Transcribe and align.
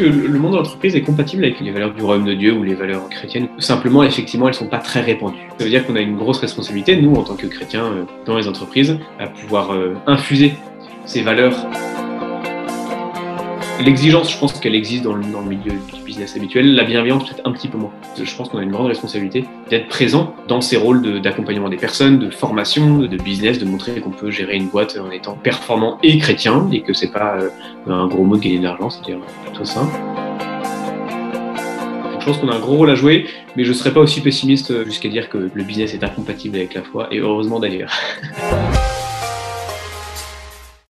que 0.00 0.06
le 0.06 0.38
monde 0.38 0.52
de 0.52 0.56
l'entreprise 0.56 0.96
est 0.96 1.02
compatible 1.02 1.44
avec 1.44 1.60
les 1.60 1.70
valeurs 1.70 1.92
du 1.92 2.02
royaume 2.02 2.24
de 2.24 2.32
Dieu 2.32 2.54
ou 2.54 2.62
les 2.62 2.74
valeurs 2.74 3.06
chrétiennes. 3.10 3.48
Simplement, 3.58 4.02
effectivement, 4.02 4.46
elles 4.46 4.54
ne 4.54 4.58
sont 4.58 4.66
pas 4.66 4.78
très 4.78 5.02
répandues. 5.02 5.36
Ça 5.58 5.64
veut 5.64 5.70
dire 5.70 5.86
qu'on 5.86 5.94
a 5.94 6.00
une 6.00 6.16
grosse 6.16 6.38
responsabilité, 6.38 6.96
nous, 6.96 7.14
en 7.14 7.22
tant 7.22 7.36
que 7.36 7.46
chrétiens, 7.46 7.84
euh, 7.84 8.04
dans 8.24 8.38
les 8.38 8.48
entreprises, 8.48 8.98
à 9.18 9.26
pouvoir 9.26 9.72
euh, 9.72 9.94
infuser 10.06 10.54
ces 11.04 11.20
valeurs 11.20 11.66
L'exigence, 13.84 14.30
je 14.30 14.38
pense 14.38 14.52
qu'elle 14.60 14.74
existe 14.74 15.04
dans 15.04 15.14
le, 15.14 15.24
milieu 15.24 15.72
du 15.72 16.02
business 16.04 16.36
habituel. 16.36 16.74
La 16.74 16.84
bienveillance, 16.84 17.24
peut-être 17.24 17.46
un 17.46 17.52
petit 17.52 17.68
peu 17.68 17.78
moins. 17.78 17.90
Je 18.22 18.36
pense 18.36 18.50
qu'on 18.50 18.58
a 18.58 18.62
une 18.62 18.70
grande 18.70 18.88
responsabilité 18.88 19.46
d'être 19.70 19.88
présent 19.88 20.34
dans 20.48 20.60
ces 20.60 20.76
rôles 20.76 21.22
d'accompagnement 21.22 21.70
des 21.70 21.78
personnes, 21.78 22.18
de 22.18 22.28
formation, 22.28 22.98
de 22.98 23.16
business, 23.16 23.58
de 23.58 23.64
montrer 23.64 24.00
qu'on 24.00 24.10
peut 24.10 24.30
gérer 24.30 24.56
une 24.56 24.68
boîte 24.68 24.98
en 25.02 25.10
étant 25.10 25.34
performant 25.34 25.98
et 26.02 26.18
chrétien 26.18 26.68
et 26.70 26.82
que 26.82 26.92
c'est 26.92 27.10
pas 27.10 27.38
euh, 27.38 27.48
un 27.86 28.06
gros 28.06 28.24
mot 28.24 28.36
de 28.36 28.42
gagner 28.42 28.58
de 28.58 28.64
l'argent, 28.64 28.90
c'est-à-dire 28.90 29.18
plutôt 29.46 29.64
simple. 29.64 29.94
Je 32.18 32.24
pense 32.26 32.36
qu'on 32.36 32.50
a 32.50 32.56
un 32.56 32.60
gros 32.60 32.76
rôle 32.76 32.90
à 32.90 32.94
jouer, 32.94 33.28
mais 33.56 33.64
je 33.64 33.70
ne 33.70 33.74
serais 33.74 33.94
pas 33.94 34.00
aussi 34.00 34.20
pessimiste 34.20 34.84
jusqu'à 34.84 35.08
dire 35.08 35.30
que 35.30 35.50
le 35.52 35.64
business 35.64 35.94
est 35.94 36.04
incompatible 36.04 36.56
avec 36.56 36.74
la 36.74 36.82
foi, 36.82 37.08
et 37.10 37.18
heureusement 37.18 37.58
d'ailleurs. 37.58 37.92